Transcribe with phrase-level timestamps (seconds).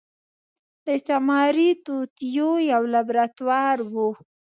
[0.83, 3.95] د استعماري توطيو يو لابراتوار و.